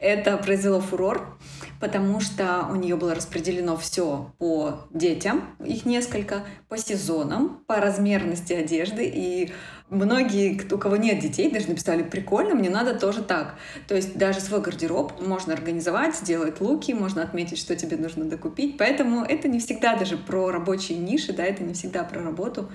[0.00, 1.38] Это произвело фурор,
[1.80, 8.52] потому что у нее было распределено все по детям, их несколько, по сезонам, по размерности
[8.52, 9.10] одежды.
[9.14, 9.52] И
[9.90, 13.54] многие, у кого нет детей, даже написали, прикольно, мне надо тоже так.
[13.86, 18.76] То есть даже свой гардероб можно организовать, сделать луки, можно отметить, что тебе нужно докупить.
[18.78, 22.70] Поэтому это не всегда даже про рабочие ниши, да, это не всегда про работу.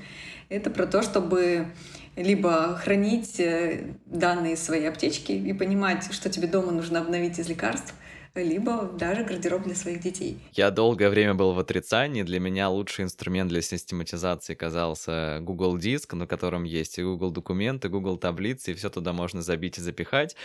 [0.49, 1.67] Это про то, чтобы
[2.15, 7.93] либо хранить э, данные своей аптечки и понимать, что тебе дома нужно обновить из лекарств,
[8.35, 10.39] либо даже гардероб для своих детей.
[10.53, 12.23] Я долгое время был в отрицании.
[12.23, 17.89] Для меня лучший инструмент для систематизации казался Google Диск, на котором есть и Google документы,
[17.89, 20.35] Google таблицы, и все туда можно забить и запихать.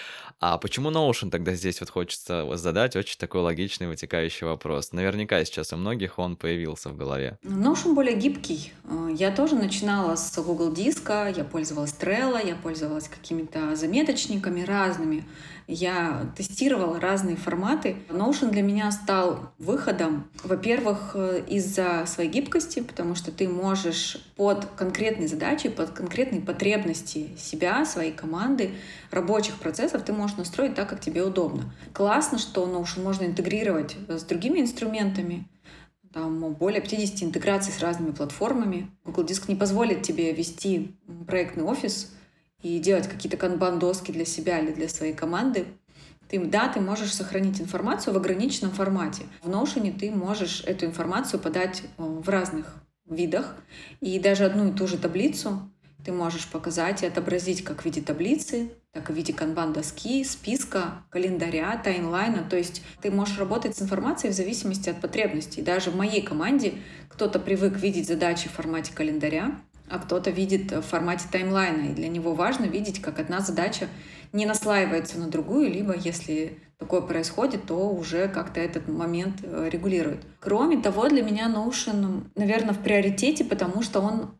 [0.41, 4.93] А почему Notion тогда здесь вот хочется задать очень такой логичный вытекающий вопрос?
[4.93, 7.39] Наверняка сейчас у многих он появился в голове.
[7.45, 8.73] Notion более гибкий.
[8.85, 15.25] Э, я тоже начинала с Google Диска, я пользовалась Trello, я пользовалась какими-то заметочниками разными
[15.69, 17.76] я тестировала разные форматы.
[17.85, 24.67] Notion для меня стал выходом, во-первых, э, из-за своей гибкости, потому что ты можешь под
[24.77, 28.73] конкретные задачи, под конкретные потребности себя, своей команды,
[29.11, 31.73] рабочих процессов ты можешь настроить так, как тебе удобно.
[31.93, 35.47] Классно, что Notion можно интегрировать с другими инструментами,
[36.13, 38.91] там более 50 интеграций с разными платформами.
[39.05, 42.15] Google Диск не позволит тебе вести проектный офис
[42.63, 45.67] и делать какие-то канбан-доски для себя или для своей команды,
[46.29, 49.25] ты, да, ты можешь сохранить информацию в ограниченном формате.
[49.43, 52.75] В Notion ты можешь эту информацию подать э, в разных
[53.09, 53.55] видах,
[54.01, 55.71] и даже одну и ту же таблицу
[56.07, 61.03] ты можешь показать и отобразить как в виде таблицы, так и в виде канбан-доски, списка,
[61.11, 62.45] календаря, таймлайна.
[62.49, 65.63] То есть ты можешь работать с информацией в зависимости от потребностей.
[65.63, 66.75] Даже в моей команде
[67.09, 69.59] кто-то привык видеть задачи в формате календаря,
[69.91, 71.91] а кто-то видит в формате таймлайна.
[71.91, 73.89] И для него важно видеть, как одна задача
[74.33, 80.21] не наслаивается на другую, либо если такое происходит, то уже как-то этот момент э, регулирует.
[80.41, 84.35] Кроме того, для меня Notion, наверное, в приоритете, потому что он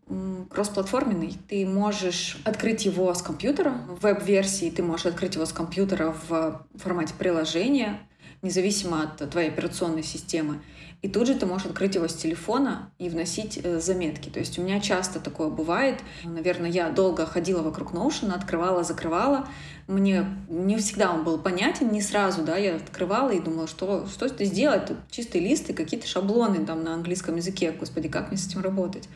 [0.51, 1.37] кроссплатформенный.
[1.49, 6.67] Ты можешь открыть его с компьютера в веб-версии, ты можешь открыть его с компьютера в
[6.77, 8.01] формате приложения,
[8.43, 10.61] независимо от твоей операционной системы.
[11.03, 14.29] И тут же ты можешь открыть его с телефона и вносить э, заметки.
[14.31, 16.01] То есть у меня часто такое бывает.
[16.25, 19.47] Наверное, я долго ходила вокруг Notion, открывала, закрывала.
[19.87, 24.27] Мне не всегда он был понятен, не сразу, да, я открывала и думала, что, что
[24.27, 24.87] это сделать?
[24.87, 27.73] Тут чистые листы, какие-то шаблоны там на английском языке.
[27.73, 29.09] Господи, как мне с этим работать?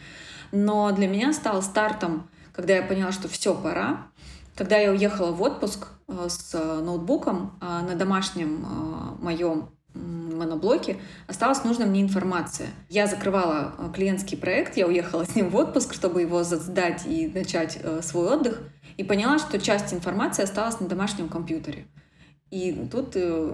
[0.53, 4.07] Но для меня стал стартом, когда я поняла, что все, пора,
[4.61, 11.87] когда я уехала в отпуск э, с ноутбуком э, на домашнем моем моноблоке осталась нужная
[11.87, 12.69] мне информация.
[12.91, 17.27] Я закрывала э, клиентский проект, я уехала с ним в отпуск, чтобы его сдать и
[17.27, 18.61] начать э, свой отдых,
[18.99, 21.87] и поняла, что часть информации осталась на домашнем компьютере.
[22.51, 23.53] И тут э,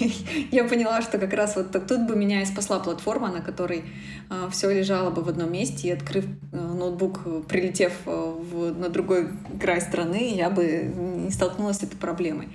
[0.50, 3.84] я поняла, что как раз вот тут бы меня и спасла платформа, на которой
[4.28, 8.90] э, все лежало бы в одном месте, и открыв э, ноутбук, прилетев э, в, на
[8.90, 10.92] другой край страны, я бы
[11.24, 12.48] не столкнулась с этой проблемой.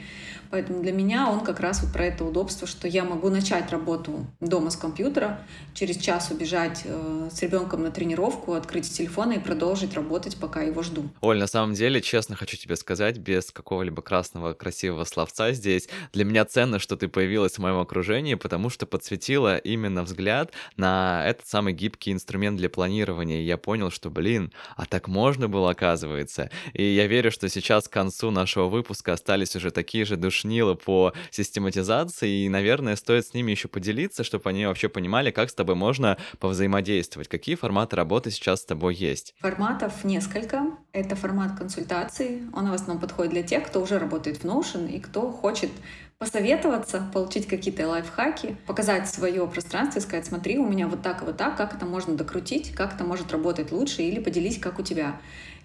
[0.52, 4.28] Поэтому для меня он как раз вот про это удобство, что я могу начать работу
[4.42, 5.40] дома с компьютера,
[5.74, 10.84] через час убежать э, с ребенком на тренировку, открыть телефон и продолжить работать, пока его
[10.84, 11.10] жду.
[11.22, 16.26] Оль, на самом деле, честно хочу тебе сказать, без какого-либо красного красивого словца здесь, для
[16.26, 21.48] меня ценно, что ты появилась в моем окружении, потому что подсветила именно взгляд на этот
[21.48, 23.40] самый гибкий инструмент для планирования.
[23.40, 26.50] И я понял, что, блин, а так можно было, оказывается.
[26.74, 30.74] И я верю, что сейчас к концу нашего выпуска остались уже такие же души душнило
[30.74, 35.54] по систематизации, и, наверное, стоит с ними еще поделиться, чтобы они вообще понимали, как с
[35.54, 37.28] тобой можно повзаимодействовать.
[37.28, 39.36] Какие форматы работы сейчас с тобой есть?
[39.40, 40.64] Форматов несколько.
[40.94, 42.44] Это формат консультации.
[42.54, 45.70] Он в основном подходит для тех, кто уже работает в Notion и кто хочет
[46.18, 51.26] посоветоваться, получить какие-то лайфхаки, показать свое пространство и сказать, смотри, у меня вот так и
[51.26, 54.84] вот так, как это можно докрутить, как это может работать лучше, или поделись, как у
[54.84, 55.20] тебя.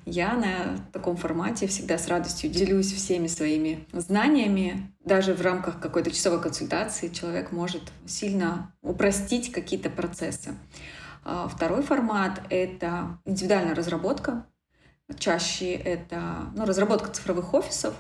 [0.09, 4.95] Я на таком формате всегда с радостью делюсь всеми своими знаниями.
[5.05, 10.55] Даже в рамках какой-то часовой консультации человек может сильно упростить какие-то процессы.
[11.24, 14.47] А второй формат— это индивидуальная разработка.
[15.18, 17.95] Чаще это ну, разработка цифровых офисов.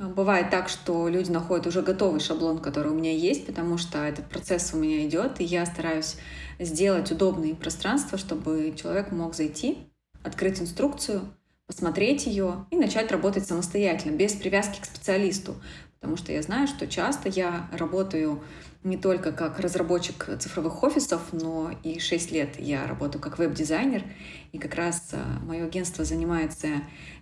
[0.00, 4.28] Бывает так, что люди находят уже готовый шаблон, который у меня есть, потому что этот
[4.28, 6.16] процесс у меня идет, и я стараюсь
[6.58, 9.88] сделать удобные пространства, чтобы человек мог зайти
[10.22, 11.22] открыть инструкцию,
[11.68, 15.54] посмотреть ее и начать работать самостоятельно, без привязки к специалисту.
[16.00, 18.42] Потому что я знаю, что часто я работаю
[18.84, 24.02] не только как разработчик цифровых офисов, но и 6 лет я работаю как веб-дизайнер.
[24.52, 26.68] И как раз э, мое агентство занимается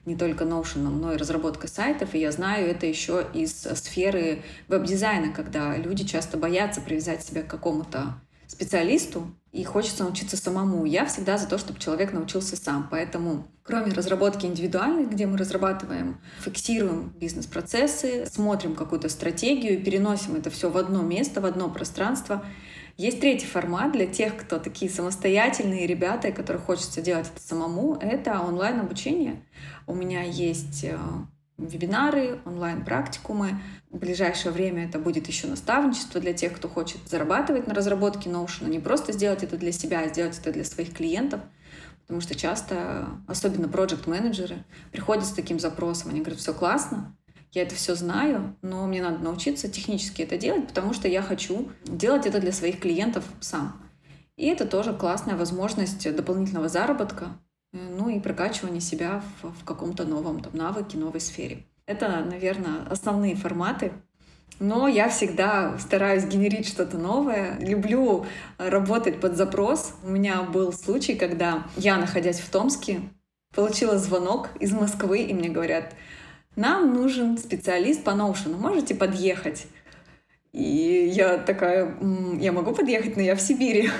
[0.05, 2.15] не только Notion, но и разработкой сайтов.
[2.15, 7.49] И я знаю это еще из сферы веб-дизайна, когда люди часто боятся привязать себя к
[7.49, 10.85] какому-то специалисту, и хочется научиться самому.
[10.85, 12.89] Я всегда за то, чтобы человек научился сам.
[12.91, 20.69] Поэтому, кроме разработки индивидуальной, где мы разрабатываем, фиксируем бизнес-процессы, смотрим какую-то стратегию, переносим это все
[20.69, 22.45] в одно место, в одно пространство,
[22.99, 27.97] есть третий формат для тех, кто такие самостоятельные ребята, которые хочется делать это самому.
[27.97, 29.43] Это онлайн-обучение.
[29.87, 30.99] У меня есть э,
[31.59, 33.61] вебинары, онлайн-практикумы.
[33.91, 38.69] В ближайшее время это будет еще наставничество для тех, кто хочет зарабатывать на разработке Notion,
[38.69, 41.41] не просто сделать это для себя, а сделать это для своих клиентов.
[42.03, 46.11] Потому что часто, особенно проект-менеджеры, приходят с таким запросом.
[46.11, 47.17] Они говорят, все классно,
[47.53, 51.71] я это все знаю, но мне надо научиться технически это делать, потому что я хочу
[51.85, 53.81] делать это для своих клиентов сам.
[54.37, 57.39] И это тоже классная возможность дополнительного заработка,
[57.73, 61.65] ну и прокачивание себя в, в каком-то новом там, навыке, новой сфере.
[61.87, 63.93] Это, наверное, основные форматы.
[64.59, 67.59] Но я всегда стараюсь генерить что-то новое.
[67.59, 68.25] Люблю
[68.59, 69.95] работать под запрос.
[70.03, 73.01] У меня был случай, когда я, находясь в Томске,
[73.55, 75.95] получила звонок из Москвы, и мне говорят,
[76.57, 79.67] нам нужен специалист по Notion, можете подъехать?
[80.57, 81.95] И я такая,
[82.41, 83.91] я могу подъехать, но я в Сибири.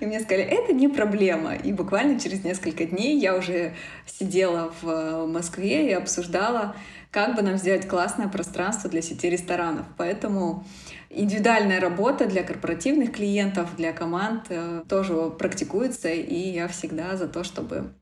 [0.00, 1.54] И мне сказали, это не проблема.
[1.54, 3.72] И буквально через несколько дней я уже
[4.04, 6.76] сидела в Москве и обсуждала,
[7.10, 9.86] как бы нам сделать классное пространство для сети ресторанов.
[9.96, 10.66] Поэтому
[11.08, 17.44] индивидуальная работа для корпоративных клиентов, для команд э, тоже практикуется, и я всегда за то,
[17.44, 17.94] чтобы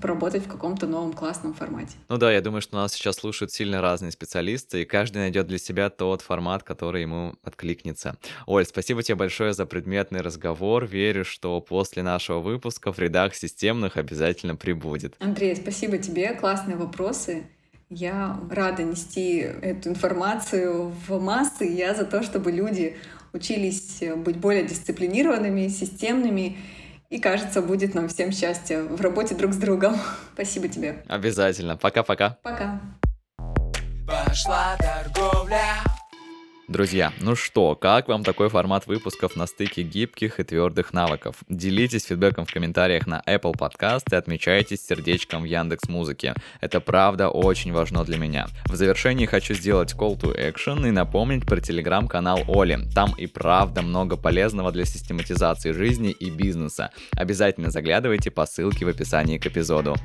[0.00, 1.96] поработать в каком-то новом классном формате.
[2.08, 5.58] Ну да, я думаю, что нас сейчас слушают сильно разные специалисты, и каждый найдет для
[5.58, 8.16] себя тот формат, который ему откликнется.
[8.46, 10.86] Оль, спасибо тебе большое за предметный разговор.
[10.86, 15.14] Верю, что после нашего выпуска в рядах системных обязательно прибудет.
[15.20, 17.44] Андрей, спасибо тебе, классные вопросы.
[17.88, 21.66] Я рада нести эту информацию в массы.
[21.66, 22.96] Я за то, чтобы люди
[23.32, 26.58] учились быть более дисциплинированными, системными
[27.12, 30.00] и кажется, будет нам всем счастье в работе друг с другом.
[30.34, 31.04] Спасибо тебе.
[31.08, 31.76] Обязательно.
[31.76, 32.38] Пока-пока.
[32.42, 32.80] Пока.
[34.06, 35.31] Пошла торговля.
[36.72, 41.36] Друзья, ну что, как вам такой формат выпусков на стыке гибких и твердых навыков?
[41.50, 46.32] Делитесь фидбэком в комментариях на Apple Podcast и отмечайтесь сердечком в Яндекс Музыке.
[46.62, 48.46] Это правда очень важно для меня.
[48.64, 52.78] В завершении хочу сделать call to action и напомнить про телеграм-канал Оли.
[52.94, 56.90] Там и правда много полезного для систематизации жизни и бизнеса.
[57.14, 59.96] Обязательно заглядывайте по ссылке в описании к эпизоду.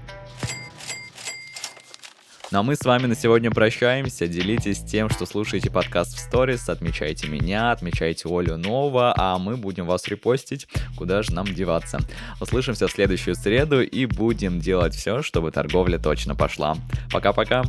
[2.49, 4.25] Ну а мы с вами на сегодня прощаемся.
[4.25, 9.85] Делитесь тем, что слушаете подкаст в сторис, отмечайте меня, отмечайте Олю Нова, а мы будем
[9.85, 11.99] вас репостить, куда же нам деваться.
[12.39, 16.77] Услышимся в следующую среду и будем делать все, чтобы торговля точно пошла.
[17.11, 17.63] Пока-пока.